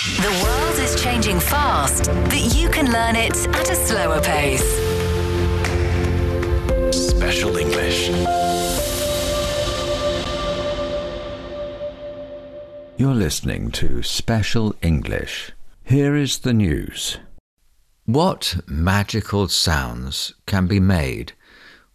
The 0.00 0.40
world 0.42 0.78
is 0.78 0.98
changing 1.02 1.40
fast, 1.40 2.06
but 2.06 2.54
you 2.54 2.70
can 2.70 2.90
learn 2.90 3.16
it 3.16 3.36
at 3.48 3.70
a 3.70 3.76
slower 3.76 4.18
pace. 4.22 4.64
Special 6.90 7.54
English. 7.58 8.08
You're 12.96 13.12
listening 13.12 13.70
to 13.72 14.02
Special 14.02 14.74
English. 14.80 15.52
Here 15.84 16.16
is 16.16 16.38
the 16.38 16.54
news. 16.54 17.18
What 18.06 18.56
magical 18.66 19.48
sounds 19.48 20.32
can 20.46 20.66
be 20.66 20.80
made 20.80 21.34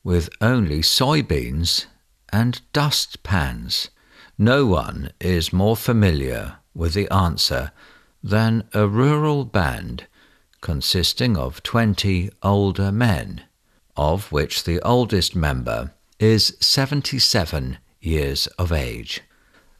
with 0.03 0.29
only 0.41 0.81
soybeans 0.81 1.87
and 2.31 2.61
dustpans? 2.71 3.89
No 4.37 4.67
one 4.67 5.09
is 5.19 5.51
more 5.51 5.75
familiar 5.75 6.57
with 6.75 6.93
the 6.93 7.11
answer 7.11 7.71
than 8.25 8.63
a 8.73 8.87
rural 8.87 9.45
band 9.45 10.07
consisting 10.59 11.37
of 11.37 11.61
20 11.61 12.27
older 12.41 12.91
men, 12.91 13.43
of 13.95 14.31
which 14.31 14.63
the 14.63 14.81
oldest 14.81 15.35
member 15.35 15.93
is 16.19 16.57
77 16.59 17.77
years 18.01 18.47
of 18.57 18.71
age. 18.71 19.21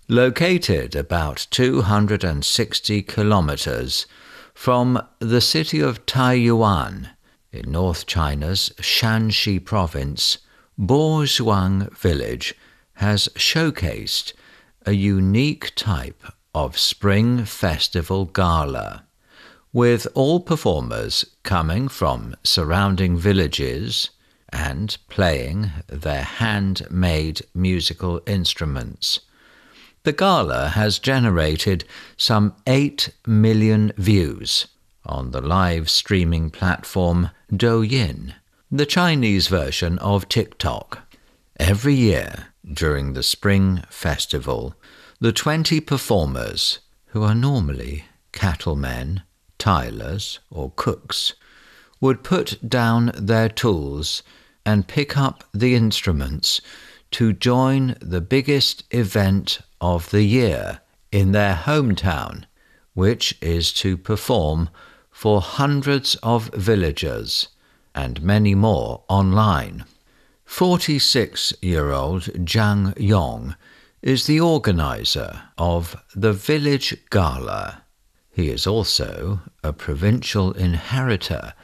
Located 0.08 0.96
about 0.96 1.48
260 1.50 3.02
kilometers 3.02 4.06
from 4.54 5.02
the 5.18 5.42
city 5.42 5.80
of 5.80 6.06
Taiyuan 6.06 7.10
in 7.52 7.72
North 7.72 8.06
China's 8.06 8.70
Shanxi 8.78 9.58
province, 9.58 10.38
Bozhuang 10.80 11.92
village 11.98 12.54
has 12.98 13.28
showcased 13.30 14.34
a 14.86 14.92
unique 14.92 15.74
type 15.76 16.24
of 16.56 16.78
Spring 16.80 17.44
Festival 17.44 18.24
Gala, 18.24 19.04
with 19.74 20.08
all 20.14 20.40
performers 20.40 21.26
coming 21.44 21.90
from 21.90 22.34
surrounding 22.46 23.18
villages 23.18 24.10
and 24.54 24.98
playing 25.10 25.70
their 25.88 26.24
handmade 26.24 27.42
musical 27.54 28.22
instruments. 28.26 29.20
The 30.04 30.14
gala 30.14 30.70
has 30.70 30.98
generated 30.98 31.84
some 32.16 32.56
8 32.66 33.10
million 33.28 33.92
views 33.98 34.68
on 35.06 35.32
the 35.32 35.42
live 35.42 35.90
streaming 35.90 36.52
platform 36.52 37.32
Douyin, 37.52 38.34
the 38.72 38.86
Chinese 38.86 39.50
version 39.50 40.00
of 40.00 40.30
TikTok. 40.30 41.00
Every 41.60 41.96
year 41.96 42.46
during 42.66 43.12
the 43.12 43.24
Spring 43.24 43.84
Festival, 43.90 44.74
the 45.26 45.34
20 45.34 45.80
performers, 45.80 46.78
who 47.08 47.24
are 47.24 47.34
normally 47.34 48.06
cattlemen, 48.32 49.24
tilers, 49.58 50.38
or 50.52 50.72
cooks, 50.76 51.34
would 52.00 52.24
put 52.24 52.60
down 52.70 53.12
their 53.16 53.50
tools 53.50 54.22
and 54.68 54.88
pick 54.88 55.18
up 55.18 55.44
the 55.52 55.74
instruments 55.74 56.62
to 57.10 57.34
join 57.34 57.96
the 58.00 58.22
biggest 58.22 58.84
event 58.92 59.62
of 59.82 60.12
the 60.12 60.22
year 60.22 60.82
in 61.12 61.32
their 61.32 61.56
hometown, 61.56 62.44
which 62.94 63.36
is 63.42 63.74
to 63.74 63.98
perform 63.98 64.70
for 65.10 65.42
hundreds 65.42 66.14
of 66.22 66.54
villagers 66.54 67.48
and 67.96 68.22
many 68.22 68.54
more 68.54 69.04
online. 69.10 69.86
46 70.46 71.52
year 71.64 71.92
old 71.92 72.26
Zhang 72.46 72.94
Yong 73.00 73.56
is 74.06 74.28
the 74.28 74.40
organizer 74.40 75.42
of 75.58 76.00
the 76.16 76.32
Village 76.32 76.96
Gala. 77.10 77.82
He 78.30 78.52
is 78.52 78.68
also 78.68 79.40
a 79.64 79.74
provincial 79.74 80.52
inheritor 80.52 81.56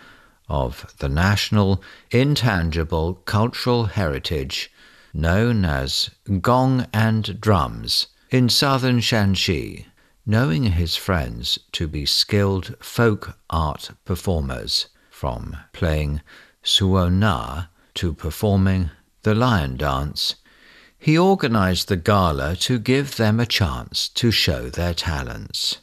of 0.49 0.91
the 0.97 1.07
national 1.07 1.83
intangible 2.09 3.13
cultural 3.25 3.85
heritage 3.85 4.71
known 5.13 5.65
as 5.65 6.09
gong 6.41 6.87
and 6.91 7.39
drums 7.39 8.07
in 8.31 8.49
southern 8.49 9.01
Shanxi, 9.01 9.85
knowing 10.25 10.63
his 10.63 10.95
friends 10.95 11.59
to 11.73 11.87
be 11.87 12.07
skilled 12.07 12.75
folk 12.79 13.37
art 13.51 13.91
performers, 14.03 14.87
from 15.11 15.57
playing 15.73 16.21
suo 16.63 17.07
na 17.07 17.65
to 17.93 18.15
performing 18.15 18.89
the 19.21 19.35
lion 19.35 19.77
dance. 19.77 20.37
He 21.03 21.17
organized 21.17 21.87
the 21.87 21.97
gala 21.97 22.55
to 22.57 22.77
give 22.77 23.15
them 23.15 23.39
a 23.39 23.47
chance 23.47 24.07
to 24.09 24.29
show 24.29 24.69
their 24.69 24.93
talents. 24.93 25.79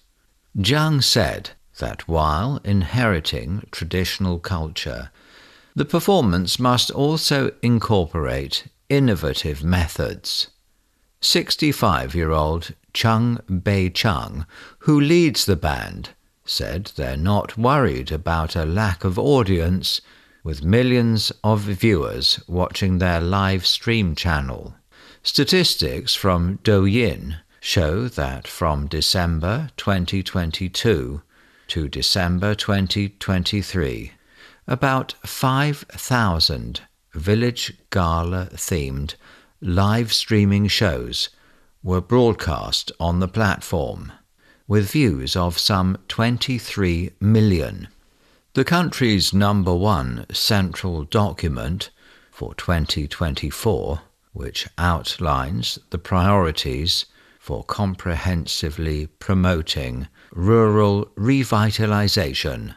Zhang 0.56 1.02
said 1.02 1.50
that 1.80 2.06
while 2.06 2.60
inheriting 2.62 3.66
traditional 3.72 4.38
culture, 4.38 5.10
the 5.74 5.84
performance 5.84 6.60
must 6.60 6.92
also 6.92 7.50
incorporate 7.62 8.68
innovative 8.88 9.64
methods. 9.64 10.50
65 11.20 12.14
year 12.14 12.30
old 12.30 12.74
Chung 12.92 13.40
Bei 13.48 13.88
Chung, 13.88 14.46
who 14.86 15.00
leads 15.00 15.46
the 15.46 15.56
band, 15.56 16.10
said 16.44 16.92
they're 16.94 17.16
not 17.16 17.58
worried 17.58 18.12
about 18.12 18.54
a 18.54 18.64
lack 18.64 19.02
of 19.02 19.18
audience 19.18 20.00
with 20.44 20.62
millions 20.62 21.32
of 21.42 21.62
viewers 21.62 22.38
watching 22.46 22.98
their 22.98 23.20
live 23.20 23.66
stream 23.66 24.14
channel. 24.14 24.74
Statistics 25.22 26.14
from 26.14 26.58
Douyin 26.58 27.40
show 27.60 28.08
that 28.08 28.46
from 28.46 28.86
December 28.86 29.70
2022 29.76 31.22
to 31.66 31.88
December 31.88 32.54
2023, 32.54 34.12
about 34.66 35.14
5,000 35.24 36.80
village 37.14 37.74
gala 37.90 38.48
themed 38.54 39.16
live 39.60 40.12
streaming 40.12 40.68
shows 40.68 41.30
were 41.82 42.00
broadcast 42.00 42.92
on 43.00 43.18
the 43.18 43.28
platform, 43.28 44.12
with 44.68 44.92
views 44.92 45.34
of 45.34 45.58
some 45.58 45.98
23 46.06 47.10
million. 47.20 47.88
The 48.54 48.64
country's 48.64 49.34
number 49.34 49.74
one 49.74 50.26
central 50.32 51.02
document 51.04 51.90
for 52.30 52.54
2024, 52.54 54.00
which 54.38 54.68
outlines 54.78 55.80
the 55.90 55.98
priorities 55.98 57.06
for 57.40 57.64
comprehensively 57.64 59.08
promoting 59.18 60.06
rural 60.32 61.06
revitalization, 61.16 62.72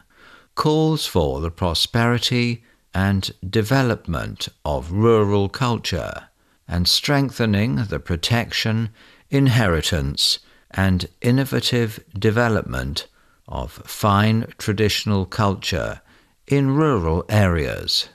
calls 0.56 1.06
for 1.06 1.40
the 1.40 1.52
prosperity 1.52 2.64
and 2.92 3.30
development 3.48 4.48
of 4.64 4.90
rural 4.90 5.48
culture 5.48 6.24
and 6.66 6.88
strengthening 6.88 7.76
the 7.84 8.00
protection, 8.00 8.88
inheritance, 9.30 10.40
and 10.72 11.08
innovative 11.20 12.04
development 12.18 13.06
of 13.46 13.70
fine 13.86 14.46
traditional 14.58 15.24
culture 15.24 16.00
in 16.48 16.74
rural 16.74 17.24
areas. 17.28 18.08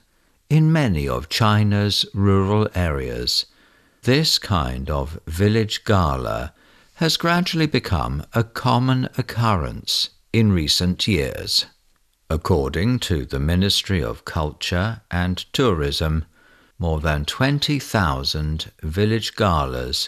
In 0.50 0.72
many 0.72 1.10
of 1.10 1.28
China's 1.28 2.06
rural 2.14 2.70
areas, 2.74 3.48
this 4.04 4.40
kind 4.40 4.90
of 4.90 5.20
village 5.28 5.84
gala 5.84 6.54
has 6.96 7.18
gradually 7.18 7.66
become 7.66 8.26
a 8.34 8.46
common 8.46 9.10
occurrence 9.18 10.12
in 10.32 10.54
recent 10.54 11.06
years. 11.06 11.66
According 12.30 13.00
to 13.00 13.26
the 13.26 13.42
Ministry 13.42 14.02
of 14.02 14.24
Culture 14.24 15.02
and 15.12 15.38
Tourism, 15.52 16.24
more 16.80 17.02
than 17.02 17.26
20,000 17.26 18.72
village 18.82 19.36
galas 19.36 20.08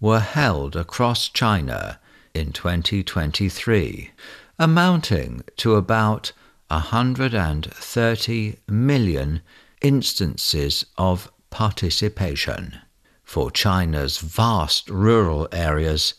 were 0.00 0.18
held 0.18 0.74
across 0.74 1.28
China 1.28 2.00
in 2.34 2.50
2023, 2.50 4.10
amounting 4.58 5.44
to 5.56 5.76
about 5.76 6.32
130 6.66 8.56
million 8.66 9.40
instances 9.80 10.86
of 10.96 11.30
participation. 11.50 12.78
For 13.24 13.50
China's 13.50 14.18
vast 14.18 14.88
rural 14.88 15.48
areas, 15.52 16.14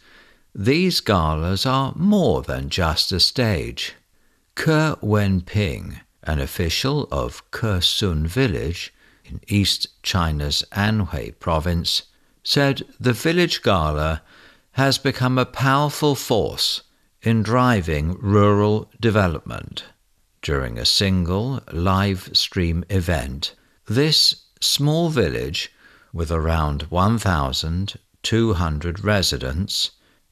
these 0.53 0.99
galas 0.99 1.65
are 1.65 1.93
more 1.95 2.41
than 2.41 2.69
just 2.69 3.11
a 3.11 3.19
stage. 3.19 3.93
Ke 4.55 4.99
Wenping, 5.01 6.01
an 6.23 6.39
official 6.39 7.07
of 7.11 7.49
Kesun 7.51 8.27
village 8.27 8.93
in 9.25 9.39
East 9.47 9.87
China's 10.03 10.63
Anhui 10.71 11.37
province, 11.39 12.03
said 12.43 12.83
the 12.99 13.13
village 13.13 13.61
gala 13.61 14.21
has 14.73 14.97
become 14.97 15.37
a 15.37 15.45
powerful 15.45 16.15
force 16.15 16.81
in 17.21 17.43
driving 17.43 18.17
rural 18.19 18.89
development. 18.99 19.83
During 20.41 20.77
a 20.77 20.85
single 20.85 21.59
live 21.71 22.29
stream 22.33 22.83
event, 22.89 23.55
this 23.87 24.43
small 24.61 25.09
village, 25.09 25.71
with 26.13 26.31
around 26.31 26.83
1,200 26.83 29.03
residents, 29.03 29.91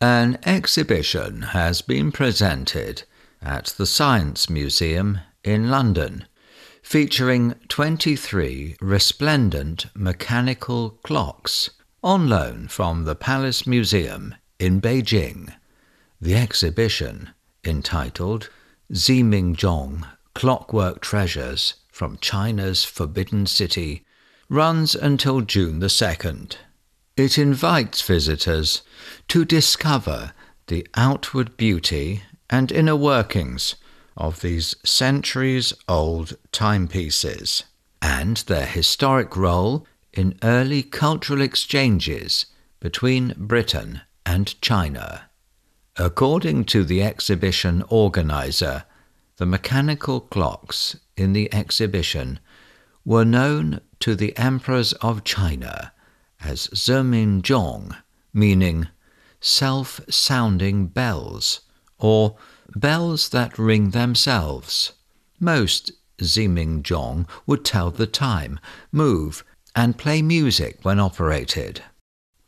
An 0.00 0.38
exhibition 0.46 1.42
has 1.42 1.82
been 1.82 2.12
presented 2.12 3.02
at 3.42 3.74
the 3.78 3.86
Science 3.86 4.48
Museum 4.48 5.18
in 5.42 5.70
London, 5.70 6.24
featuring 6.82 7.56
23 7.66 8.76
resplendent 8.80 9.86
mechanical 9.96 10.90
clocks 11.02 11.70
on 12.04 12.28
loan 12.28 12.68
from 12.68 13.06
the 13.06 13.16
Palace 13.16 13.66
Museum 13.66 14.36
in 14.58 14.80
Beijing. 14.80 15.54
The 16.20 16.34
exhibition, 16.34 17.30
entitled 17.64 18.50
Zimingzhong 18.92 20.06
Clockwork 20.34 21.00
Treasures 21.00 21.74
from 21.92 22.18
China's 22.20 22.84
Forbidden 22.84 23.46
City, 23.46 24.04
runs 24.48 24.94
until 24.94 25.42
June 25.42 25.78
the 25.78 25.86
2nd. 25.86 26.56
It 27.16 27.38
invites 27.38 28.02
visitors 28.02 28.82
to 29.28 29.44
discover 29.44 30.32
the 30.66 30.86
outward 30.94 31.56
beauty 31.56 32.22
and 32.50 32.72
inner 32.72 32.96
workings 32.96 33.76
of 34.16 34.40
these 34.40 34.74
centuries 34.84 35.72
old 35.88 36.36
timepieces 36.50 37.64
and 38.02 38.38
their 38.38 38.66
historic 38.66 39.36
role 39.36 39.86
in 40.12 40.38
early 40.42 40.82
cultural 40.82 41.40
exchanges 41.40 42.46
between 42.80 43.34
Britain 43.36 44.00
and 44.28 44.60
China. 44.60 45.22
According 45.96 46.64
to 46.66 46.84
the 46.84 47.02
exhibition 47.02 47.82
organizer, 47.88 48.84
the 49.38 49.46
mechanical 49.46 50.20
clocks 50.20 50.98
in 51.16 51.32
the 51.32 51.52
exhibition 51.54 52.38
were 53.06 53.24
known 53.24 53.80
to 54.00 54.14
the 54.14 54.36
emperors 54.36 54.92
of 55.00 55.24
China 55.24 55.92
as 56.40 56.68
Zimingzhong, 56.74 57.96
meaning 58.34 58.88
self 59.40 59.98
sounding 60.10 60.88
bells, 60.88 61.62
or 61.98 62.36
bells 62.76 63.30
that 63.30 63.58
ring 63.58 63.90
themselves. 63.90 64.92
Most 65.40 65.90
Zimingzhong 66.20 67.26
would 67.46 67.64
tell 67.64 67.90
the 67.90 68.06
time, 68.06 68.60
move, 68.92 69.42
and 69.74 69.96
play 69.96 70.20
music 70.20 70.80
when 70.82 71.00
operated. 71.00 71.82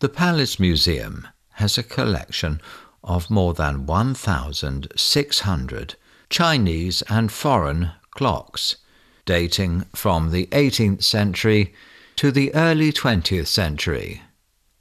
The 0.00 0.10
Palace 0.10 0.60
Museum 0.60 1.26
has 1.60 1.78
a 1.78 1.82
collection 1.82 2.60
of 3.04 3.30
more 3.30 3.54
than 3.54 3.86
1,600 3.86 5.94
Chinese 6.28 7.02
and 7.02 7.32
foreign 7.32 7.92
clocks 8.10 8.76
dating 9.24 9.86
from 9.94 10.30
the 10.30 10.46
18th 10.46 11.02
century 11.02 11.72
to 12.16 12.32
the 12.32 12.54
early 12.54 12.92
20th 12.92 13.46
century. 13.46 14.22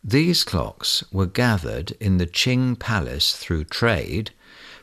These 0.04 0.44
clocks 0.44 1.04
were 1.12 1.26
gathered 1.26 1.92
in 2.00 2.18
the 2.18 2.28
Qing 2.28 2.80
Palace 2.80 3.36
through 3.36 3.66
trade, 3.66 4.32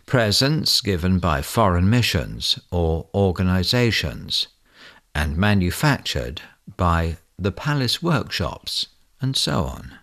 presents 0.07 0.81
given 0.81 1.19
by 1.19 1.43
foreign 1.43 1.91
missions 1.91 2.59
or 2.71 3.09
organizations, 3.15 4.49
and 5.15 5.37
manufactured 5.37 6.43
by 6.77 7.17
the 7.39 7.53
palace 7.53 8.03
workshops, 8.03 8.87
and 9.21 9.37
so 9.37 9.65
on. 9.65 9.99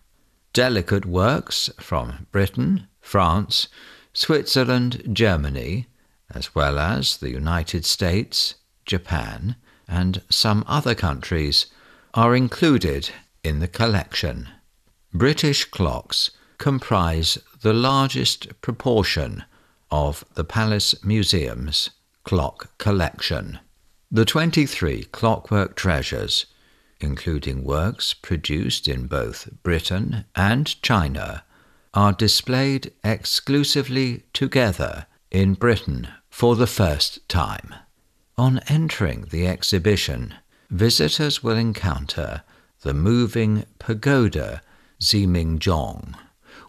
Delicate 0.53 1.07
works 1.07 1.71
from 1.79 2.27
Britain, 2.31 2.87
France, 3.01 3.67
Switzerland, 4.13 5.01
Germany, 5.11 5.87
as 6.29 6.53
well 6.53 6.77
as 6.77 7.17
the 7.17 7.31
United 7.31 7.85
States, 7.85 8.53
Japan, 8.85 9.55
and 9.87 10.21
some 10.29 10.63
other 10.67 10.93
countries 10.93 11.65
are 12.13 12.35
included 12.35 13.09
in 13.43 13.59
the 13.59 13.67
collection. 13.67 14.47
British 15.11 15.65
clocks 15.65 16.29
comprise 16.59 17.39
the 17.61 17.73
largest 17.73 18.61
proportion 18.61 19.43
of 19.89 20.23
the 20.35 20.43
Palace 20.43 20.93
Museum's 21.03 21.89
clock 22.23 22.77
collection. 22.77 23.59
The 24.11 24.25
23 24.25 25.05
clockwork 25.05 25.75
treasures, 25.75 26.45
including 27.03 27.63
works 27.63 28.13
produced 28.13 28.87
in 28.87 29.05
both 29.07 29.49
Britain 29.61 30.25
and 30.35 30.81
China, 30.81 31.43
are 31.93 32.13
displayed 32.13 32.91
exclusively 33.03 34.23
together 34.33 35.05
in 35.29 35.53
Britain 35.53 36.07
for 36.29 36.55
the 36.55 36.65
first 36.65 37.27
time. 37.29 37.75
On 38.37 38.59
entering 38.67 39.27
the 39.29 39.45
exhibition, 39.45 40.33
visitors 40.71 41.43
will 41.43 41.57
encounter 41.57 42.41
the 42.81 42.93
moving 42.93 43.65
pagoda 43.77 44.61
Zimingzhong, 44.99 46.15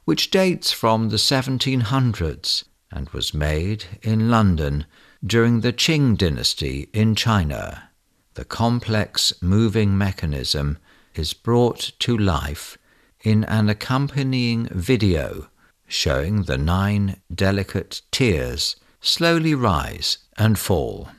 which 0.05 0.31
dates 0.31 0.73
from 0.73 1.09
the 1.09 1.17
1700s 1.17 2.65
and 2.91 3.09
was 3.11 3.33
made 3.33 3.85
in 4.03 4.31
London 4.31 4.85
during 5.25 5.61
the 5.61 5.73
Qing 5.73 6.19
dynasty 6.19 6.89
in 6.93 7.15
China. 7.15 7.91
The 8.35 8.45
complex 8.45 9.33
moving 9.41 9.97
mechanism 9.97 10.79
is 11.15 11.33
brought 11.35 11.93
to 12.01 12.17
life 12.17 12.77
in 13.23 13.45
an 13.45 13.69
accompanying 13.69 14.67
video 14.73 15.49
showing 15.87 16.43
the 16.43 16.59
nine 16.59 17.21
delicate 17.33 18.03
tiers 18.11 18.77
slowly 19.01 19.55
rise 19.55 20.19
and 20.37 20.59
fall. 20.59 21.11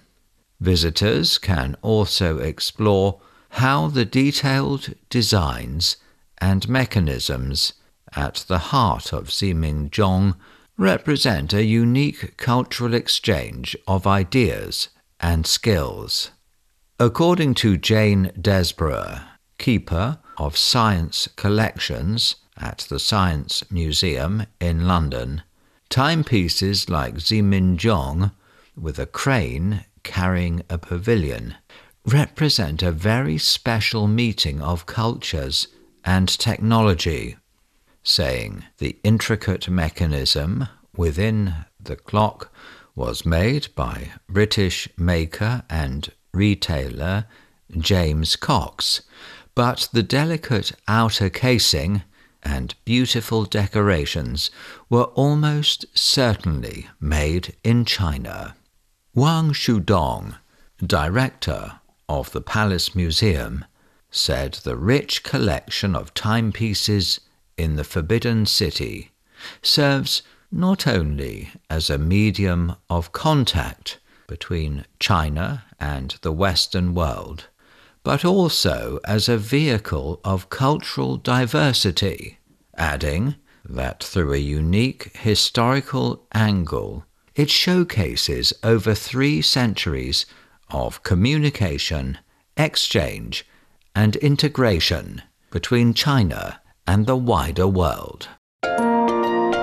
Visitors 0.60 1.38
can 1.38 1.78
also 1.82 2.40
explore 2.40 3.22
how 3.52 3.88
the 3.88 4.06
detailed 4.06 4.94
designs 5.10 5.98
and 6.40 6.68
mechanisms 6.68 7.74
at 8.14 8.44
the 8.48 8.58
heart 8.58 9.14
of 9.14 9.30
Zimingzhong 9.30 10.36
represent 10.78 11.54
a 11.54 11.64
unique 11.64 12.36
cultural 12.36 12.94
exchange 12.94 13.78
of 13.88 14.06
ideas 14.06 14.90
and 15.22 15.48
skills. 15.48 16.32
According 16.98 17.56
to 17.56 17.76
Jane 17.76 18.32
Desborough, 18.40 19.20
keeper 19.58 20.20
of 20.38 20.56
science 20.56 21.28
collections 21.36 22.38
at 22.56 22.88
the 22.90 23.00
Science 23.00 23.70
Museum 23.70 24.46
in 24.62 24.88
London, 24.88 25.42
timepieces 25.90 26.90
like 26.90 27.16
Zimingzhong, 27.16 28.32
with 28.78 28.98
a 28.98 29.06
crane 29.06 29.84
carrying 30.04 30.64
a 30.70 30.78
pavilion, 30.78 31.56
represent 32.06 32.82
a 32.82 32.94
very 32.94 33.38
special 33.38 34.08
meeting 34.08 34.62
of 34.62 34.86
cultures 34.86 35.68
and 36.06 36.30
technology, 36.30 37.36
saying 38.04 38.64
the 38.78 38.96
intricate 39.04 39.68
mechanism 39.68 40.70
within 40.96 41.56
the 41.78 41.98
clock 41.98 42.54
was 42.96 43.26
made 43.26 43.68
by 43.76 44.12
British 44.30 44.88
maker 44.98 45.64
and 45.70 46.14
retailer 46.36 47.26
James 47.78 48.36
Cox, 48.36 49.02
but 49.56 49.90
the 49.94 50.04
delicate 50.04 50.74
outer 50.88 51.30
casing 51.30 52.04
and 52.44 52.76
beautiful 52.86 53.46
decorations 53.46 54.52
were 54.90 55.06
almost 55.16 55.86
certainly 55.98 56.88
made 57.00 57.56
in 57.64 57.86
China. 57.86 58.56
Wang 59.16 59.52
Shudong, 59.52 60.36
director 60.86 61.80
of 62.08 62.32
the 62.32 62.42
Palace 62.42 62.94
Museum, 62.94 63.66
said 64.12 64.54
the 64.64 64.76
rich 64.76 65.24
collection 65.24 65.96
of 65.96 66.14
timepieces 66.14 67.20
in 67.58 67.76
the 67.78 67.84
Forbidden 67.84 68.46
City 68.46 69.12
serves 69.62 70.22
not 70.52 70.86
only 70.88 71.52
as 71.70 71.90
a 71.90 71.98
medium 71.98 72.76
of 72.90 73.12
contact 73.12 74.00
between 74.28 74.86
China 75.00 75.66
and 75.80 76.16
the 76.22 76.32
Western 76.32 76.94
world, 76.94 77.48
but 78.04 78.24
also 78.24 79.00
as 79.06 79.28
a 79.28 79.38
vehicle 79.38 80.20
of 80.24 80.50
cultural 80.50 81.18
diversity, 81.18 82.38
adding 82.78 83.36
that 83.68 84.04
through 84.04 84.34
a 84.34 84.38
unique 84.38 85.16
historical 85.18 86.28
angle, 86.34 87.06
it 87.36 87.50
showcases 87.50 88.54
over 88.64 88.94
three 88.94 89.42
centuries 89.42 90.26
of 90.70 91.04
communication, 91.04 92.18
exchange, 92.56 93.46
and 93.96 94.16
integration 94.18 95.22
between 95.52 95.94
China 95.94 96.62
and 96.88 97.06
the 97.06 97.16
wider 97.16 97.68
world. 97.68 98.30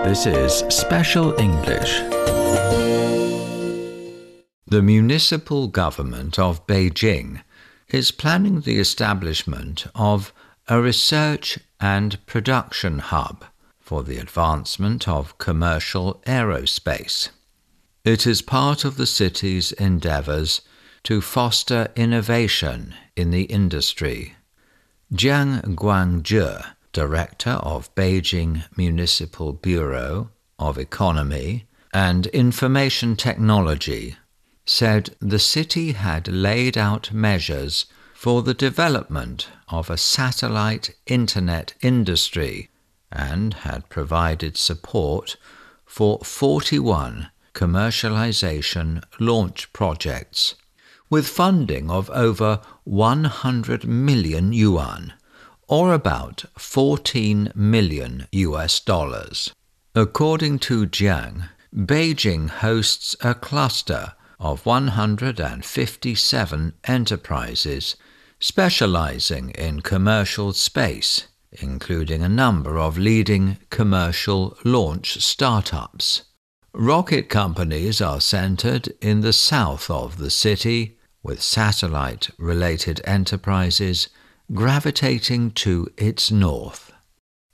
This 0.05 0.27
is 0.27 0.65
Special 0.69 1.39
English. 1.39 2.01
The 4.73 4.81
municipal 4.81 5.69
government 5.69 6.39
of 6.39 6.67
Beijing 6.67 7.43
is 7.89 8.11
planning 8.11 8.63
the 8.63 8.79
establishment 8.79 9.87
of 9.95 10.33
a 10.67 10.81
research 10.81 11.59
and 11.79 12.25
production 12.25 13.01
hub 13.01 13.45
for 13.81 14.03
the 14.03 14.17
advancement 14.17 15.07
of 15.07 15.37
commercial 15.37 16.23
aerospace. 16.27 17.29
It 18.03 18.27
is 18.27 18.41
part 18.41 18.87
of 18.87 18.97
the 18.97 19.05
city's 19.05 19.73
endeavors 19.73 20.63
to 21.03 21.21
foster 21.21 21.89
innovation 21.95 22.95
in 23.15 23.31
the 23.31 23.43
industry. 23.43 24.37
Jiang 25.13 25.61
Guangzhe, 25.75 26.65
director 26.95 27.61
of 27.61 27.95
Beijing 27.95 28.65
Municipal 28.75 29.53
Bureau 29.53 30.31
of 30.59 30.79
Economy 30.79 31.67
and 31.93 32.27
Information 32.29 33.17
Technology, 33.17 34.17
said 34.65 35.15
the 35.21 35.39
city 35.39 35.93
had 35.93 36.29
laid 36.29 36.79
out 36.79 37.13
measures 37.13 37.87
for 38.15 38.43
the 38.43 38.55
development 38.55 39.49
of 39.69 39.91
a 39.91 39.97
satellite 39.97 40.95
internet 41.07 41.75
industry 41.81 42.69
and 43.11 43.55
had 43.55 43.89
provided 43.89 44.57
support 44.57 45.37
for 45.85 46.19
41 46.21 47.29
commercialization 47.53 49.03
launch 49.19 49.73
projects 49.73 50.55
with 51.11 51.27
funding 51.29 51.91
of 51.91 52.09
over 52.11 52.61
100 52.85 53.87
million 53.87 54.53
yuan 54.53 55.13
or 55.69 55.93
about 55.93 56.45
14 56.59 57.53
million 57.55 58.27
US 58.33 58.81
dollars. 58.81 59.53
According 59.95 60.59
to 60.61 60.87
Jiang, 60.87 61.49
Beijing 61.75 62.49
hosts 62.49 63.15
a 63.21 63.35
cluster 63.35 64.13
of 64.43 64.67
157 64.67 66.75
enterprises 66.85 67.97
specializing 68.41 69.51
in 69.51 69.81
commercial 69.81 70.53
space, 70.53 71.29
including 71.53 72.23
a 72.23 72.29
number 72.29 72.77
of 72.77 72.99
leading 72.99 73.57
commercial 73.71 74.59
launch 74.65 75.23
startups. 75.23 76.25
Rocket 76.75 77.29
companies 77.29 78.01
are 78.01 78.21
centered 78.21 78.93
in 79.01 79.21
the 79.21 79.33
south 79.33 79.89
of 79.89 80.19
the 80.19 80.31
city, 80.31 80.99
with 81.23 81.41
satellite 81.41 82.31
related 82.37 83.01
enterprises 83.05 84.09
gravitating 84.53 85.53
to 85.53 85.87
its 85.97 86.33
north. 86.33 86.93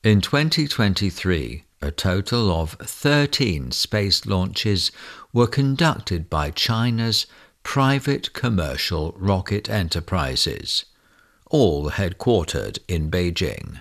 In 0.02 0.23
2023, 0.23 1.64
a 1.80 1.90
total 1.90 2.50
of 2.50 2.73
13 2.73 3.70
space 3.70 4.26
launches 4.26 4.90
were 5.32 5.47
conducted 5.47 6.28
by 6.28 6.50
China's 6.50 7.26
private 7.62 8.32
commercial 8.32 9.14
rocket 9.16 9.70
enterprises, 9.70 10.87
all 11.50 11.90
headquartered 11.90 12.78
in 12.88 13.11
Beijing. 13.11 13.78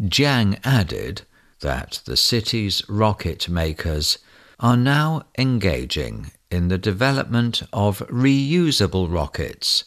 Jiang 0.00 0.58
added 0.64 1.22
that 1.60 2.00
the 2.04 2.16
city's 2.16 2.82
rocket 2.88 3.48
makers 3.48 4.18
are 4.58 4.76
now 4.76 5.22
engaging 5.38 6.32
in 6.50 6.68
the 6.68 6.78
development 6.78 7.62
of 7.72 7.98
reusable 8.08 9.12
rockets 9.12 9.84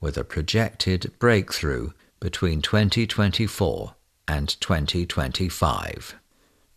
with 0.00 0.16
a 0.16 0.24
projected 0.24 1.12
breakthrough 1.18 1.90
between 2.20 2.60
2024 2.60 3.94
and 4.28 4.60
2025 4.60 6.16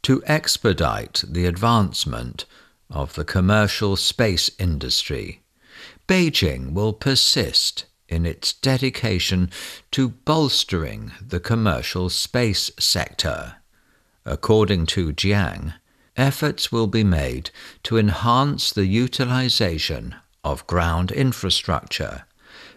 to 0.03 0.23
expedite 0.25 1.23
the 1.27 1.45
advancement 1.45 2.45
of 2.89 3.13
the 3.15 3.25
commercial 3.25 3.95
space 3.95 4.49
industry. 4.57 5.41
Beijing 6.07 6.73
will 6.73 6.93
persist 6.93 7.85
in 8.07 8.25
its 8.25 8.53
dedication 8.53 9.51
to 9.91 10.09
bolstering 10.09 11.11
the 11.21 11.39
commercial 11.39 12.09
space 12.09 12.71
sector. 12.79 13.55
According 14.25 14.87
to 14.87 15.13
Jiang, 15.13 15.75
efforts 16.17 16.71
will 16.71 16.87
be 16.87 17.03
made 17.03 17.51
to 17.83 17.97
enhance 17.97 18.71
the 18.71 18.85
utilization 18.85 20.15
of 20.43 20.67
ground 20.67 21.11
infrastructure, 21.11 22.25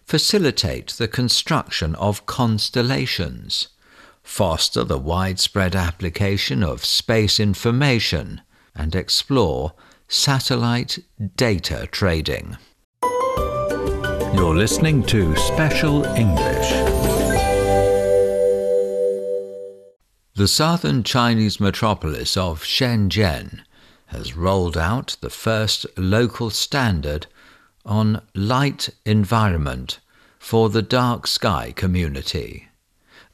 facilitate 0.04 0.88
the 0.92 1.08
construction 1.08 1.94
of 1.96 2.26
constellations, 2.26 3.68
foster 4.22 4.84
the 4.84 4.98
widespread 4.98 5.74
application 5.74 6.62
of 6.62 6.84
space 6.84 7.38
information, 7.40 8.40
and 8.74 8.94
explore 8.94 9.72
satellite 10.08 10.98
data 11.36 11.88
trading. 11.90 12.56
You're 14.34 14.56
listening 14.56 15.02
to 15.04 15.36
Special 15.36 16.04
English. 16.04 16.70
The 20.34 20.48
southern 20.48 21.02
Chinese 21.02 21.60
metropolis 21.60 22.36
of 22.36 22.62
Shenzhen 22.62 23.60
has 24.06 24.34
rolled 24.34 24.78
out 24.78 25.16
the 25.20 25.30
first 25.30 25.86
local 25.98 26.48
standard 26.50 27.26
on 27.84 28.22
light 28.34 28.88
environment 29.04 30.00
for 30.38 30.68
the 30.70 30.82
dark 30.82 31.26
sky 31.26 31.72
community. 31.76 32.68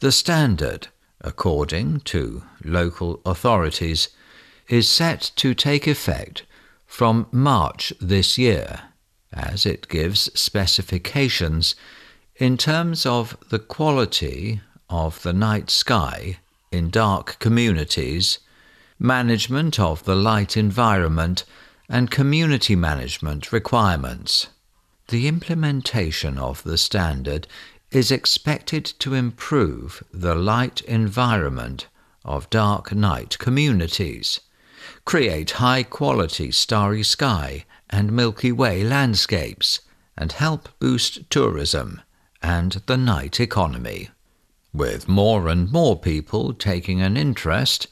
The 0.00 0.12
standard, 0.12 0.88
according 1.20 2.00
to 2.00 2.44
local 2.64 3.20
authorities, 3.26 4.10
is 4.68 4.88
set 4.88 5.32
to 5.36 5.54
take 5.54 5.88
effect 5.88 6.44
from 6.86 7.26
March 7.32 7.92
this 8.00 8.38
year, 8.38 8.82
as 9.32 9.66
it 9.66 9.88
gives 9.88 10.30
specifications 10.38 11.74
in 12.36 12.56
terms 12.56 13.06
of 13.06 13.36
the 13.50 13.58
quality 13.58 14.60
of 14.88 15.20
the 15.22 15.32
night 15.32 15.68
sky 15.68 16.38
in 16.70 16.90
dark 16.90 17.36
communities, 17.40 18.38
management 19.00 19.80
of 19.80 20.04
the 20.04 20.14
light 20.14 20.56
environment, 20.56 21.44
and 21.88 22.10
community 22.10 22.76
management 22.76 23.50
requirements. 23.50 24.46
The 25.08 25.26
implementation 25.26 26.38
of 26.38 26.62
the 26.62 26.78
standard 26.78 27.48
is 27.90 28.10
expected 28.10 28.84
to 28.84 29.14
improve 29.14 30.02
the 30.12 30.34
light 30.34 30.80
environment 30.82 31.86
of 32.24 32.50
dark 32.50 32.94
night 32.94 33.38
communities, 33.38 34.40
create 35.04 35.52
high 35.52 35.82
quality 35.82 36.50
starry 36.50 37.02
sky 37.02 37.64
and 37.88 38.12
Milky 38.12 38.52
Way 38.52 38.84
landscapes, 38.84 39.80
and 40.16 40.32
help 40.32 40.68
boost 40.78 41.30
tourism 41.30 42.02
and 42.42 42.82
the 42.86 42.96
night 42.96 43.40
economy. 43.40 44.10
With 44.72 45.08
more 45.08 45.48
and 45.48 45.72
more 45.72 45.98
people 45.98 46.52
taking 46.52 47.00
an 47.00 47.16
interest 47.16 47.86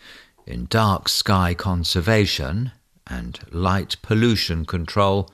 in 0.47 0.67
dark 0.69 1.09
sky 1.09 1.55
conservation 1.55 2.73
and 3.07 3.39
light 3.51 3.97
pollution 4.03 4.65
control, 4.65 5.31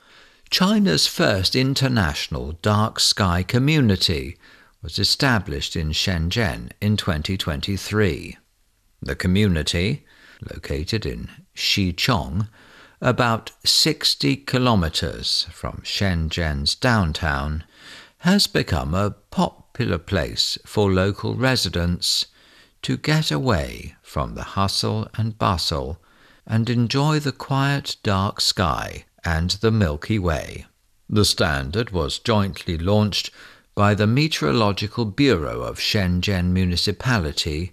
China's 0.52 1.06
first 1.06 1.56
international 1.56 2.52
dark 2.60 3.00
sky 3.00 3.42
community 3.42 4.36
was 4.82 4.98
established 4.98 5.74
in 5.74 5.92
Shenzhen 5.92 6.72
in 6.78 6.98
2023. 6.98 8.36
The 9.00 9.16
community, 9.16 10.04
located 10.52 11.06
in 11.06 11.30
Xichong, 11.56 12.48
about 13.00 13.52
60 13.64 14.36
kilometers 14.36 15.46
from 15.50 15.80
Shenzhen's 15.84 16.74
downtown, 16.74 17.64
has 18.18 18.46
become 18.46 18.92
a 18.92 19.12
popular 19.30 19.96
place 19.96 20.58
for 20.66 20.92
local 20.92 21.34
residents 21.34 22.26
to 22.82 22.98
get 22.98 23.30
away 23.30 23.94
from 24.02 24.34
the 24.34 24.42
hustle 24.52 25.08
and 25.14 25.38
bustle 25.38 25.96
and 26.46 26.68
enjoy 26.68 27.20
the 27.20 27.32
quiet 27.32 27.96
dark 28.02 28.38
sky 28.38 29.06
and 29.24 29.50
the 29.50 29.70
Milky 29.70 30.18
Way. 30.18 30.66
The 31.08 31.24
standard 31.24 31.90
was 31.90 32.18
jointly 32.18 32.78
launched 32.78 33.30
by 33.74 33.94
the 33.94 34.06
Meteorological 34.06 35.06
Bureau 35.06 35.62
of 35.62 35.78
Shenzhen 35.78 36.52
Municipality, 36.52 37.72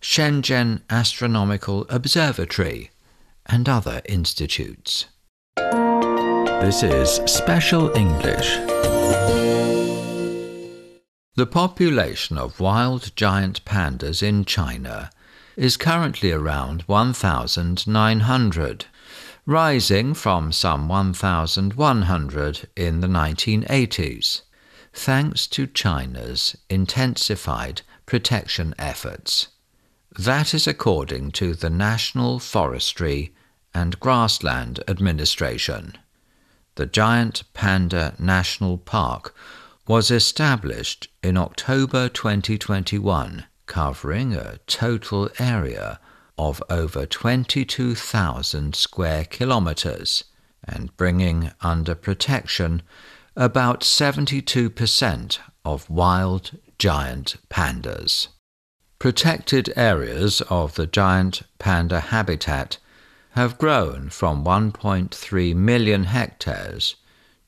Shenzhen 0.00 0.82
Astronomical 0.90 1.86
Observatory, 1.88 2.90
and 3.46 3.68
other 3.68 4.02
institutes. 4.06 5.06
This 5.56 6.82
is 6.82 7.20
Special 7.26 7.94
English. 7.96 8.56
The 11.34 11.46
population 11.46 12.36
of 12.36 12.60
wild 12.60 13.16
giant 13.16 13.64
pandas 13.64 14.22
in 14.22 14.44
China 14.44 15.10
is 15.56 15.76
currently 15.76 16.30
around 16.30 16.82
1,900, 16.82 18.84
rising 19.46 20.14
from 20.14 20.52
some 20.52 20.88
1,100 20.88 22.68
in 22.76 23.00
the 23.00 23.08
1980s, 23.08 24.42
thanks 24.92 25.46
to 25.48 25.66
China's 25.66 26.56
intensified 26.70 27.82
protection 28.06 28.74
efforts. 28.78 29.48
That 30.18 30.54
is 30.54 30.66
according 30.66 31.32
to 31.32 31.54
the 31.54 31.70
National 31.70 32.38
Forestry 32.38 33.34
and 33.74 33.98
Grassland 33.98 34.80
Administration. 34.86 35.96
The 36.74 36.86
Giant 36.86 37.42
Panda 37.54 38.14
National 38.18 38.78
Park 38.78 39.34
was 39.88 40.10
established 40.10 41.08
in 41.22 41.36
October 41.36 42.08
2021, 42.08 43.44
covering 43.66 44.34
a 44.34 44.58
total 44.66 45.28
area 45.38 45.98
of 46.38 46.62
over 46.70 47.06
22,000 47.06 48.74
square 48.74 49.24
kilometers 49.24 50.24
and 50.64 50.96
bringing 50.96 51.50
under 51.60 51.94
protection 51.94 52.82
about 53.36 53.80
72% 53.80 55.38
of 55.64 55.90
wild 55.90 56.58
giant 56.78 57.36
pandas. 57.48 58.28
Protected 58.98 59.72
areas 59.76 60.40
of 60.42 60.74
the 60.74 60.86
giant 60.86 61.42
panda 61.58 62.00
habitat 62.00 62.78
have 63.30 63.58
grown 63.58 64.10
from 64.10 64.44
1.3 64.44 65.54
million 65.56 66.04
hectares 66.04 66.96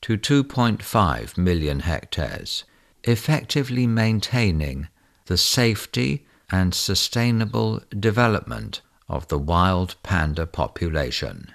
to 0.01 0.17
2.5 0.17 1.37
million 1.37 1.79
hectares, 1.81 2.63
effectively 3.03 3.87
maintaining 3.87 4.87
the 5.27 5.37
safety 5.37 6.25
and 6.55 6.73
sustainable 6.73 7.81
development 7.99 8.81
of 9.09 9.27
the 9.27 9.37
wild 9.37 9.93
panda 10.03 10.45
population. 10.45 11.51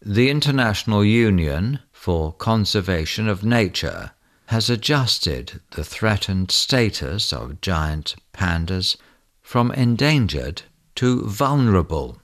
The 0.00 0.30
International 0.30 1.04
Union 1.04 1.80
for 1.92 2.32
Conservation 2.34 3.28
of 3.28 3.42
Nature 3.42 4.12
has 4.46 4.70
adjusted 4.70 5.60
the 5.72 5.82
threatened 5.82 6.52
status 6.52 7.32
of 7.32 7.60
giant 7.60 8.14
pandas 8.32 8.96
from 9.42 9.72
endangered 9.72 10.62
to 10.94 11.24
vulnerable, 11.24 12.22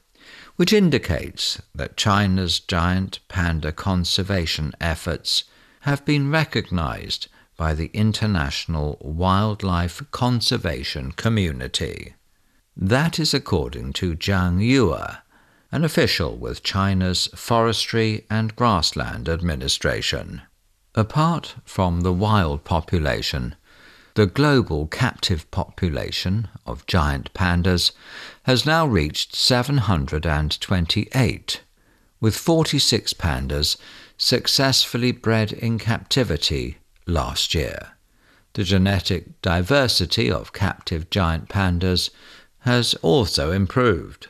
which 0.54 0.72
indicates 0.72 1.60
that 1.74 1.96
China's 1.96 2.60
giant 2.60 3.18
panda 3.26 3.72
conservation 3.72 4.72
efforts 4.80 5.42
have 5.80 6.04
been 6.04 6.30
recognized 6.30 7.26
by 7.56 7.74
the 7.74 7.90
international 7.94 8.98
wildlife 9.00 10.02
conservation 10.10 11.12
community. 11.12 12.12
That 12.76 13.18
is 13.18 13.32
according 13.32 13.94
to 13.94 14.14
Jiang 14.14 14.62
Yue, 14.62 14.98
an 15.72 15.82
official 15.82 16.36
with 16.36 16.62
China's 16.62 17.30
Forestry 17.34 18.26
and 18.28 18.54
Grassland 18.54 19.26
Administration. 19.28 20.42
Apart 20.94 21.56
from 21.64 22.02
the 22.02 22.12
wild 22.12 22.62
population, 22.64 23.54
the 24.14 24.26
global 24.26 24.86
captive 24.86 25.50
population 25.50 26.48
of 26.64 26.86
giant 26.86 27.34
pandas 27.34 27.90
has 28.44 28.64
now 28.64 28.86
reached 28.86 29.36
728, 29.36 31.60
with 32.20 32.36
46 32.36 33.12
pandas 33.14 33.76
successfully 34.16 35.10
bred 35.12 35.52
in 35.52 35.78
captivity 35.78 36.78
last 37.06 37.54
year. 37.54 37.92
The 38.54 38.64
genetic 38.64 39.40
diversity 39.42 40.30
of 40.30 40.52
captive 40.52 41.08
giant 41.10 41.48
pandas 41.48 42.10
has 42.60 42.94
also 43.02 43.52
improved. 43.52 44.28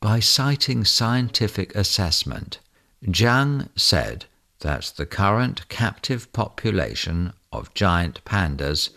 By 0.00 0.20
citing 0.20 0.84
scientific 0.84 1.74
assessment, 1.74 2.58
Jiang 3.04 3.68
said 3.76 4.26
that 4.60 4.92
the 4.96 5.06
current 5.06 5.68
captive 5.68 6.32
population 6.32 7.32
of 7.52 7.72
giant 7.74 8.24
pandas 8.24 8.90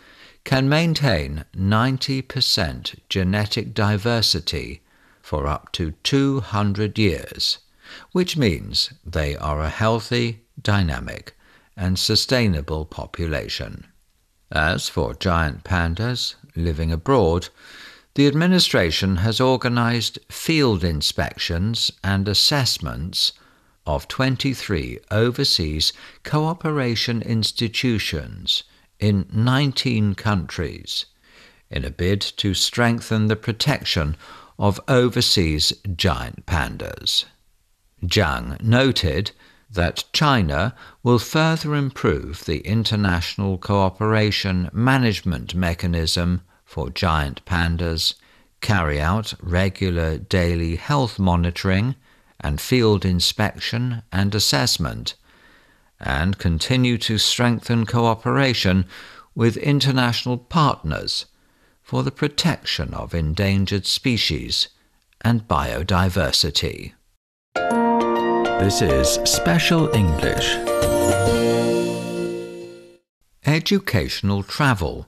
can 0.43 0.67
maintain 0.67 1.45
90% 1.55 2.99
genetic 3.09 3.73
diversity 3.73 4.81
for 5.21 5.47
up 5.47 5.71
to 5.73 5.91
200 6.03 6.97
years, 6.97 7.59
which 8.11 8.35
means 8.35 8.91
they 9.05 9.35
are 9.37 9.61
a 9.61 9.69
healthy, 9.69 10.41
dynamic, 10.61 11.35
and 11.75 11.97
sustainable 11.97 12.85
population. 12.85 13.85
As 14.51 14.89
for 14.89 15.13
giant 15.13 15.63
pandas 15.63 16.35
living 16.55 16.91
abroad, 16.91 17.49
the 18.15 18.27
administration 18.27 19.17
has 19.17 19.39
organized 19.39 20.19
field 20.29 20.83
inspections 20.83 21.91
and 22.03 22.27
assessments 22.27 23.31
of 23.85 24.07
23 24.07 24.99
overseas 25.09 25.93
cooperation 26.23 27.21
institutions 27.21 28.63
in 28.99 29.25
19 29.31 30.15
countries 30.15 31.05
in 31.69 31.85
a 31.85 31.89
bid 31.89 32.21
to 32.21 32.53
strengthen 32.53 33.27
the 33.27 33.35
protection 33.35 34.15
of 34.59 34.79
overseas 34.87 35.73
giant 35.95 36.45
pandas. 36.45 37.25
Jiang 38.03 38.61
noted 38.61 39.31
that 39.73 40.03
China 40.11 40.75
will 41.01 41.19
further 41.19 41.75
improve 41.75 42.45
the 42.45 42.59
international 42.59 43.57
cooperation 43.57 44.69
management 44.73 45.55
mechanism 45.55 46.41
for 46.65 46.89
giant 46.89 47.43
pandas, 47.45 48.15
carry 48.59 48.99
out 48.99 49.33
regular 49.41 50.17
daily 50.17 50.75
health 50.75 51.17
monitoring 51.17 51.95
and 52.39 52.59
field 52.59 53.05
inspection 53.05 54.01
and 54.11 54.35
assessment, 54.35 55.15
and 55.99 56.37
continue 56.37 56.97
to 56.97 57.17
strengthen 57.17 57.85
cooperation 57.85 58.85
with 59.35 59.57
international 59.57 60.37
partners 60.37 61.25
for 61.81 62.03
the 62.03 62.11
protection 62.11 62.93
of 62.93 63.13
endangered 63.13 63.85
species 63.85 64.69
and 65.21 65.47
biodiversity. 65.47 66.93
This 68.61 68.83
is 68.83 69.19
Special 69.25 69.89
English. 69.95 70.55
Educational 73.43 74.43
travel 74.43 75.07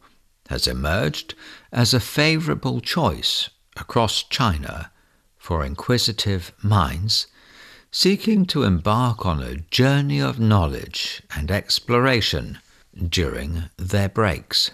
has 0.49 0.65
emerged 0.65 1.35
as 1.71 1.93
a 1.93 1.99
favorable 1.99 2.81
choice 2.81 3.51
across 3.77 4.23
China 4.23 4.89
for 5.37 5.63
inquisitive 5.63 6.51
minds 6.63 7.27
seeking 7.91 8.47
to 8.47 8.63
embark 8.63 9.23
on 9.23 9.43
a 9.43 9.57
journey 9.57 10.19
of 10.19 10.39
knowledge 10.39 11.21
and 11.35 11.51
exploration 11.51 12.57
during 13.07 13.65
their 13.77 14.09
breaks. 14.09 14.71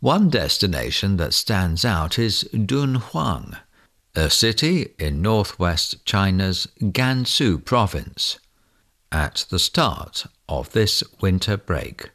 One 0.00 0.30
destination 0.30 1.18
that 1.18 1.34
stands 1.34 1.84
out 1.84 2.18
is 2.18 2.48
Dunhuang, 2.54 3.58
a 4.16 4.30
city 4.30 4.94
in 4.98 5.20
northwest 5.20 6.04
China's 6.04 6.68
Gansu 6.80 7.64
province. 7.64 8.38
At 9.10 9.46
the 9.50 9.58
start 9.58 10.26
of 10.48 10.72
this 10.72 11.02
winter 11.20 11.56
break, 11.56 12.10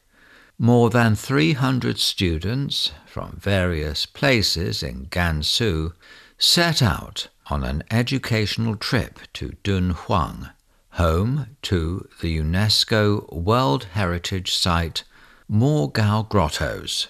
more 0.58 0.90
than 0.90 1.14
300 1.14 1.98
students 1.98 2.92
from 3.06 3.38
various 3.40 4.06
places 4.06 4.82
in 4.82 5.06
Gansu 5.06 5.92
set 6.38 6.82
out 6.82 7.28
on 7.46 7.64
an 7.64 7.82
educational 7.90 8.76
trip 8.76 9.20
to 9.34 9.56
Dunhuang, 9.64 10.50
home 10.92 11.56
to 11.62 12.08
the 12.20 12.38
UNESCO 12.38 13.30
World 13.32 13.84
Heritage 13.92 14.54
Site 14.54 15.04
Mogao 15.50 16.28
Grottoes. 16.28 17.08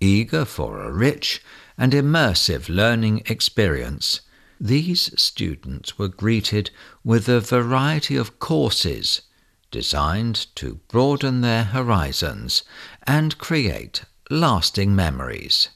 Eager 0.00 0.44
for 0.44 0.82
a 0.82 0.92
rich 0.92 1.42
and 1.76 1.92
immersive 1.92 2.68
learning 2.68 3.22
experience, 3.26 4.20
these 4.60 5.10
students 5.20 5.98
were 5.98 6.08
greeted 6.08 6.70
with 7.02 7.28
a 7.28 7.40
variety 7.40 8.16
of 8.16 8.38
courses 8.38 9.22
designed 9.70 10.46
to 10.54 10.76
broaden 10.88 11.40
their 11.40 11.64
horizons 11.64 12.62
and 13.06 13.36
create 13.38 14.04
lasting 14.30 14.94
memories. 14.94 15.68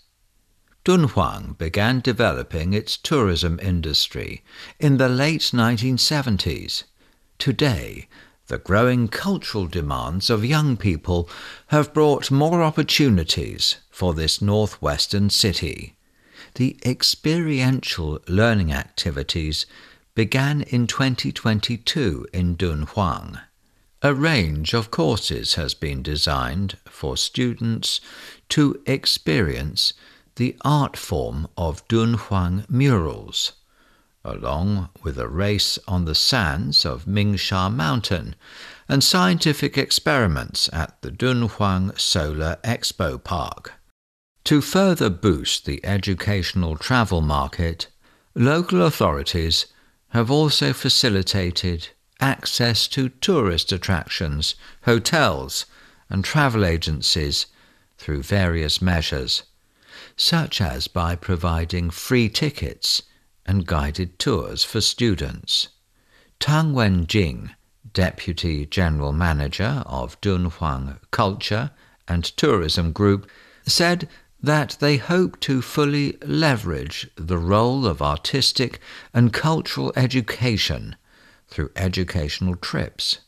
Dunhuang 0.84 1.58
began 1.58 2.00
developing 2.00 2.72
its 2.72 2.96
tourism 2.96 3.58
industry 3.60 4.42
in 4.78 4.96
the 4.96 5.08
late 5.08 5.50
1970s. 5.52 6.84
Today, 7.38 8.08
the 8.48 8.58
growing 8.58 9.08
cultural 9.08 9.66
demands 9.66 10.30
of 10.30 10.44
young 10.44 10.76
people 10.76 11.28
have 11.68 11.94
brought 11.94 12.30
more 12.30 12.62
opportunities 12.62 13.76
for 13.90 14.14
this 14.14 14.42
northwestern 14.42 15.30
city. 15.30 15.94
The 16.54 16.76
experiential 16.84 18.20
learning 18.26 18.72
activities 18.72 19.66
began 20.14 20.62
in 20.62 20.86
2022 20.86 22.26
in 22.32 22.56
Dunhuang. 22.56 23.38
A 24.00 24.14
range 24.14 24.74
of 24.74 24.90
courses 24.90 25.54
has 25.54 25.74
been 25.74 26.02
designed 26.02 26.78
for 26.86 27.16
students 27.16 28.00
to 28.48 28.80
experience 28.86 29.92
the 30.36 30.56
art 30.64 30.96
form 30.96 31.48
of 31.56 31.86
Dunhuang 31.88 32.64
murals, 32.70 33.52
along 34.24 34.88
with 35.02 35.18
a 35.18 35.28
race 35.28 35.78
on 35.86 36.04
the 36.04 36.14
sands 36.14 36.84
of 36.84 37.06
Mingsha 37.06 37.72
Mountain 37.72 38.34
and 38.88 39.02
scientific 39.02 39.78
experiments 39.78 40.68
at 40.72 41.00
the 41.02 41.10
Dunhuang 41.10 41.98
Solar 41.98 42.58
Expo 42.64 43.22
Park. 43.22 43.74
To 44.44 44.60
further 44.60 45.10
boost 45.10 45.66
the 45.66 45.84
educational 45.84 46.76
travel 46.76 47.20
market, 47.20 47.88
Local 48.38 48.82
authorities 48.82 49.66
have 50.10 50.30
also 50.30 50.72
facilitated 50.72 51.88
access 52.20 52.86
to 52.86 53.08
tourist 53.08 53.72
attractions, 53.72 54.54
hotels, 54.82 55.66
and 56.08 56.24
travel 56.24 56.64
agencies 56.64 57.46
through 57.96 58.22
various 58.22 58.80
measures, 58.80 59.42
such 60.16 60.60
as 60.60 60.86
by 60.86 61.16
providing 61.16 61.90
free 61.90 62.28
tickets 62.28 63.02
and 63.48 63.66
guided 63.66 64.18
tours 64.18 64.62
for 64.62 64.80
students. 64.80 65.68
Tang 66.38 66.74
Wenjing, 66.74 67.50
Deputy 67.94 68.66
General 68.66 69.12
Manager 69.12 69.82
of 69.86 70.20
Dunhuang 70.20 70.98
Culture 71.10 71.70
and 72.06 72.24
Tourism 72.36 72.92
Group, 72.92 73.28
said 73.66 74.06
that 74.40 74.76
they 74.80 74.98
hope 74.98 75.40
to 75.40 75.62
fully 75.62 76.18
leverage 76.22 77.10
the 77.16 77.38
role 77.38 77.86
of 77.86 78.02
artistic 78.02 78.80
and 79.14 79.32
cultural 79.32 79.92
education 79.96 80.94
through 81.48 81.70
educational 81.74 82.54
trips, 82.54 83.20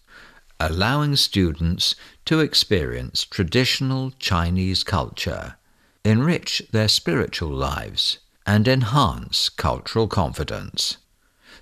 allowing 0.61 1.17
students 1.17 1.97
to 2.27 2.41
experience 2.41 3.25
traditional 3.25 4.11
Chinese 4.19 4.85
culture, 4.85 5.57
enrich 6.05 6.63
their 6.73 6.89
spiritual 6.89 7.51
lives, 7.51 8.19
and 8.51 8.67
enhance 8.67 9.49
cultural 9.49 10.09
confidence. 10.09 10.97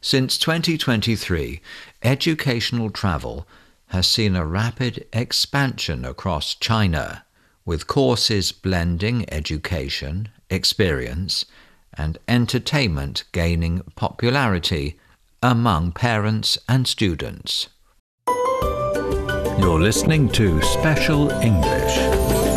Since 0.01 0.39
2023, 0.39 1.61
educational 2.03 2.89
travel 2.89 3.47
has 3.89 4.07
seen 4.07 4.35
a 4.35 4.47
rapid 4.47 5.05
expansion 5.13 6.07
across 6.07 6.55
China 6.55 7.27
with 7.67 7.87
courses 7.87 8.53
blending 8.53 9.27
education, 9.31 10.31
experience, 10.49 11.45
and 11.93 12.17
entertainment 12.27 13.25
gaining 13.33 13.83
popularity 13.95 14.99
among 15.43 15.93
parents 15.93 16.57
and 16.71 16.89
students. 16.89 17.69
You're 19.59 19.79
listening 19.79 20.31
to 20.31 20.63
Special 20.63 21.31
English. 21.43 22.48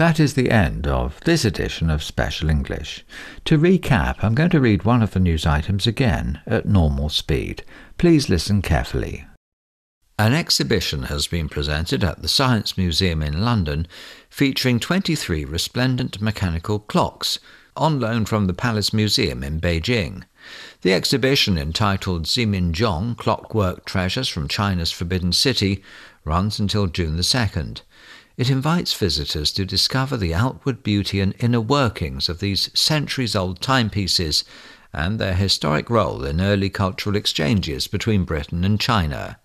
That 0.00 0.18
is 0.18 0.32
the 0.32 0.50
end 0.50 0.86
of 0.86 1.20
this 1.26 1.44
edition 1.44 1.90
of 1.90 2.02
Special 2.02 2.48
English. 2.48 3.04
To 3.44 3.58
recap, 3.58 4.24
I'm 4.24 4.34
going 4.34 4.48
to 4.48 4.58
read 4.58 4.84
one 4.84 5.02
of 5.02 5.10
the 5.10 5.20
news 5.20 5.44
items 5.44 5.86
again 5.86 6.40
at 6.46 6.64
normal 6.64 7.10
speed. 7.10 7.64
Please 7.98 8.30
listen 8.30 8.62
carefully. 8.62 9.26
An 10.18 10.32
exhibition 10.32 11.02
has 11.02 11.26
been 11.26 11.50
presented 11.50 12.02
at 12.02 12.22
the 12.22 12.28
Science 12.28 12.78
Museum 12.78 13.20
in 13.22 13.44
London 13.44 13.86
featuring 14.30 14.80
23 14.80 15.44
resplendent 15.44 16.18
mechanical 16.18 16.78
clocks 16.78 17.38
on 17.76 18.00
loan 18.00 18.24
from 18.24 18.46
the 18.46 18.54
Palace 18.54 18.94
Museum 18.94 19.44
in 19.44 19.60
Beijing. 19.60 20.22
The 20.80 20.94
exhibition, 20.94 21.58
entitled 21.58 22.24
Zimingzhong 22.24 23.18
Clockwork 23.18 23.84
Treasures 23.84 24.30
from 24.30 24.48
China's 24.48 24.92
Forbidden 24.92 25.34
City, 25.34 25.84
runs 26.24 26.58
until 26.58 26.86
June 26.86 27.16
the 27.16 27.22
2nd. 27.22 27.82
It 28.40 28.48
invites 28.48 28.94
visitors 28.94 29.52
to 29.52 29.66
discover 29.66 30.16
the 30.16 30.32
outward 30.32 30.82
beauty 30.82 31.20
and 31.20 31.34
inner 31.40 31.60
workings 31.60 32.30
of 32.30 32.40
these 32.40 32.70
centuries 32.72 33.36
old 33.36 33.60
timepieces 33.60 34.44
and 34.94 35.18
their 35.20 35.34
historic 35.34 35.90
role 35.90 36.24
in 36.24 36.40
early 36.40 36.70
cultural 36.70 37.16
exchanges 37.16 37.86
between 37.86 38.24
Britain 38.24 38.64
and 38.64 38.80
China. 38.80 39.38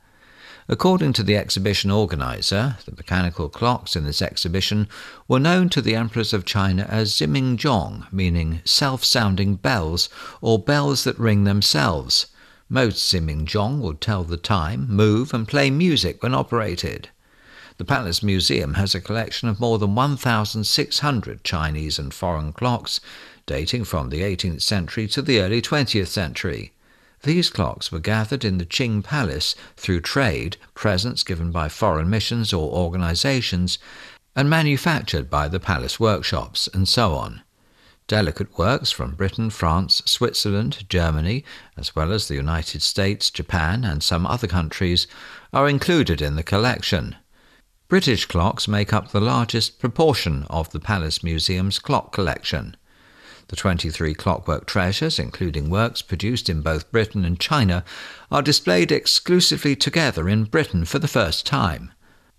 According 0.69 1.11
to 1.11 1.23
the 1.23 1.35
exhibition 1.35 1.91
organizer, 1.91 2.77
the 2.85 2.93
mechanical 2.93 3.49
clocks 3.49 3.97
in 3.97 4.05
this 4.05 4.21
exhibition 4.21 4.87
were 5.27 5.41
known 5.41 5.67
to 5.71 5.81
the 5.81 5.95
emperors 5.95 6.31
of 6.31 6.45
China 6.45 6.87
as 6.89 7.11
Zimingzhong, 7.11 8.07
meaning 8.13 8.61
self-sounding 8.63 9.55
bells 9.57 10.07
or 10.39 10.57
bells 10.57 11.03
that 11.03 11.19
ring 11.19 11.43
themselves. 11.43 12.27
Most 12.69 13.11
Zimingzhong 13.11 13.81
would 13.81 13.99
tell 13.99 14.23
the 14.23 14.37
time, 14.37 14.87
move, 14.89 15.33
and 15.33 15.45
play 15.45 15.69
music 15.69 16.23
when 16.23 16.33
operated. 16.33 17.09
The 17.77 17.83
Palace 17.83 18.23
Museum 18.23 18.75
has 18.75 18.95
a 18.95 19.01
collection 19.01 19.49
of 19.49 19.59
more 19.59 19.77
than 19.77 19.95
1,600 19.95 21.43
Chinese 21.43 21.99
and 21.99 22.13
foreign 22.13 22.53
clocks, 22.53 23.01
dating 23.45 23.83
from 23.83 24.09
the 24.09 24.21
18th 24.21 24.61
century 24.61 25.09
to 25.09 25.21
the 25.21 25.41
early 25.41 25.61
20th 25.61 26.07
century. 26.07 26.71
These 27.23 27.49
clocks 27.49 27.91
were 27.91 27.99
gathered 27.99 28.45
in 28.45 28.59
the 28.59 28.65
Qing 28.65 29.03
Palace 29.03 29.55
through 29.75 30.01
trade, 30.01 30.55
presents 30.73 31.21
given 31.21 31.51
by 31.51 31.67
foreign 31.67 32.09
missions 32.09 32.53
or 32.53 32.71
organizations, 32.71 33.77
and 34.37 34.49
manufactured 34.49 35.29
by 35.29 35.49
the 35.49 35.59
palace 35.59 35.99
workshops, 35.99 36.69
and 36.73 36.87
so 36.87 37.13
on. 37.13 37.41
Delicate 38.07 38.57
works 38.57 38.89
from 38.89 39.15
Britain, 39.15 39.49
France, 39.49 40.01
Switzerland, 40.05 40.87
Germany, 40.87 41.43
as 41.75 41.93
well 41.93 42.13
as 42.13 42.29
the 42.29 42.35
United 42.35 42.81
States, 42.81 43.29
Japan, 43.29 43.83
and 43.83 44.01
some 44.01 44.25
other 44.25 44.47
countries, 44.47 45.07
are 45.51 45.67
included 45.67 46.21
in 46.21 46.37
the 46.37 46.43
collection. 46.43 47.17
British 47.87 48.25
clocks 48.25 48.67
make 48.67 48.91
up 48.91 49.11
the 49.11 49.21
largest 49.21 49.77
proportion 49.77 50.47
of 50.49 50.71
the 50.71 50.79
Palace 50.79 51.23
Museum's 51.23 51.77
clock 51.77 52.11
collection. 52.11 52.75
The 53.49 53.55
23 53.55 54.15
clockwork 54.15 54.65
treasures, 54.65 55.19
including 55.19 55.69
works 55.69 56.01
produced 56.01 56.49
in 56.49 56.61
both 56.61 56.91
Britain 56.91 57.23
and 57.23 57.39
China, 57.39 57.85
are 58.31 58.41
displayed 58.41 58.91
exclusively 58.91 59.75
together 59.75 60.27
in 60.27 60.45
Britain 60.45 60.85
for 60.85 60.97
the 60.97 61.07
first 61.07 61.45
time. 61.45 61.91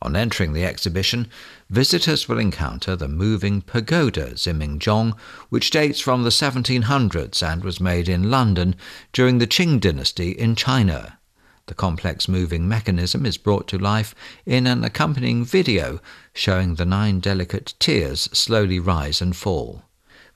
On 0.03 0.17
entering 0.17 0.53
the 0.53 0.65
exhibition, 0.65 1.29
visitors 1.71 2.29
will 2.29 2.41
encounter 2.41 2.97
the 2.97 3.07
moving 3.07 3.63
pagoda 3.63 4.33
Zimingzhong, 4.35 5.17
which 5.49 5.71
dates 5.71 6.01
from 6.01 6.25
the 6.25 6.31
1700s 6.31 7.41
and 7.41 7.63
was 7.63 7.81
made 7.81 8.09
in 8.09 8.33
London 8.33 8.75
during 9.13 9.39
the 9.39 9.47
Qing 9.47 9.81
dynasty 9.81 10.33
in 10.33 10.57
China. 10.57 11.21
The 11.67 11.75
complex 11.75 12.29
moving 12.29 12.69
mechanism 12.69 13.27
is 13.27 13.39
brought 13.39 13.67
to 13.69 13.79
life 13.79 14.15
in 14.45 14.69
an 14.69 14.85
accompanying 14.85 15.45
video 15.45 16.01
showing 16.33 16.77
the 16.77 16.85
nine 16.85 17.19
delicate 17.19 17.75
tiers 17.81 18.29
slowly 18.33 18.79
rise 18.79 19.21
and 19.21 19.35
fall. 19.35 19.83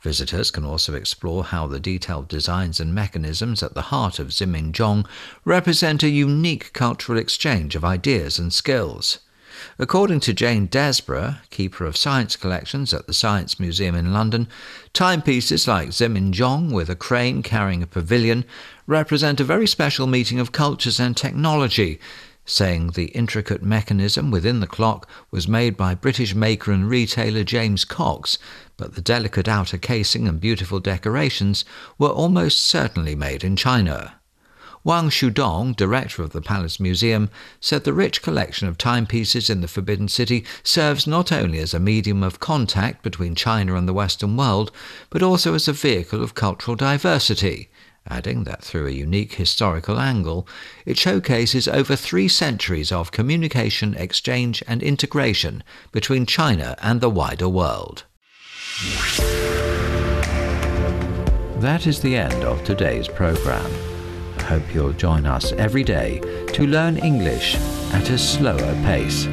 Visitors 0.00 0.50
can 0.50 0.64
also 0.64 0.94
explore 0.94 1.44
how 1.44 1.66
the 1.66 1.78
detailed 1.78 2.26
designs 2.26 2.80
and 2.80 2.94
mechanisms 2.94 3.62
at 3.62 3.74
the 3.74 3.92
heart 3.92 4.18
of 4.18 4.32
Zimingzhong 4.32 5.06
represent 5.44 6.02
a 6.02 6.08
unique 6.08 6.72
cultural 6.72 7.18
exchange 7.18 7.76
of 7.76 7.84
ideas 7.84 8.38
and 8.38 8.52
skills. 8.52 9.18
According 9.78 10.20
to 10.20 10.32
Jane 10.32 10.66
Desborough, 10.66 11.36
keeper 11.50 11.84
of 11.84 11.96
science 11.96 12.36
collections 12.36 12.94
at 12.94 13.06
the 13.06 13.14
Science 13.14 13.60
Museum 13.60 13.94
in 13.94 14.12
London, 14.12 14.48
timepieces 14.92 15.66
like 15.66 15.88
Zimingzhong 15.88 16.72
with 16.72 16.88
a 16.88 16.96
crane 16.96 17.42
carrying 17.42 17.82
a 17.82 17.86
pavilion 17.86 18.44
represent 18.86 19.40
a 19.40 19.44
very 19.44 19.66
special 19.66 20.06
meeting 20.06 20.38
of 20.38 20.52
cultures 20.52 21.00
and 21.00 21.16
technology 21.16 21.98
saying 22.50 22.88
the 22.90 23.06
intricate 23.06 23.62
mechanism 23.62 24.30
within 24.30 24.60
the 24.60 24.66
clock 24.66 25.08
was 25.30 25.46
made 25.46 25.76
by 25.76 25.94
British 25.94 26.34
maker 26.34 26.72
and 26.72 26.88
retailer 26.88 27.44
James 27.44 27.84
Cox, 27.84 28.38
but 28.76 28.94
the 28.94 29.00
delicate 29.00 29.46
outer 29.46 29.78
casing 29.78 30.26
and 30.26 30.40
beautiful 30.40 30.80
decorations 30.80 31.64
were 31.98 32.08
almost 32.08 32.60
certainly 32.62 33.14
made 33.14 33.44
in 33.44 33.56
China. 33.56 34.19
Wang 34.82 35.10
Shudong, 35.10 35.76
director 35.76 36.22
of 36.22 36.30
the 36.30 36.40
Palace 36.40 36.80
Museum, 36.80 37.28
said 37.60 37.84
the 37.84 37.92
rich 37.92 38.22
collection 38.22 38.66
of 38.66 38.78
timepieces 38.78 39.50
in 39.50 39.60
the 39.60 39.68
Forbidden 39.68 40.08
City 40.08 40.44
serves 40.62 41.06
not 41.06 41.30
only 41.30 41.58
as 41.58 41.74
a 41.74 41.80
medium 41.80 42.22
of 42.22 42.40
contact 42.40 43.02
between 43.02 43.34
China 43.34 43.74
and 43.74 43.86
the 43.86 43.92
Western 43.92 44.36
world, 44.36 44.72
but 45.10 45.22
also 45.22 45.54
as 45.54 45.68
a 45.68 45.72
vehicle 45.72 46.22
of 46.22 46.34
cultural 46.34 46.76
diversity 46.76 47.68
adding 48.06 48.44
that 48.44 48.62
through 48.62 48.86
a 48.86 48.90
unique 48.90 49.34
historical 49.34 49.98
angle, 49.98 50.46
it 50.84 50.98
showcases 50.98 51.68
over 51.68 51.94
three 51.94 52.28
centuries 52.28 52.90
of 52.90 53.12
communication, 53.12 53.94
exchange, 53.94 54.62
and 54.66 54.82
integration 54.82 55.62
between 55.92 56.26
China 56.26 56.76
and 56.82 57.00
the 57.00 57.10
wider 57.10 57.48
world. 57.48 58.04
That 61.60 61.86
is 61.86 62.00
the 62.00 62.16
end 62.16 62.42
of 62.42 62.64
today's 62.64 63.06
program. 63.06 63.89
Hope 64.50 64.74
you'll 64.74 64.92
join 64.94 65.26
us 65.26 65.52
every 65.52 65.84
day 65.84 66.18
to 66.54 66.66
learn 66.66 66.96
English 66.96 67.54
at 67.92 68.10
a 68.10 68.18
slower 68.18 68.74
pace. 68.82 69.28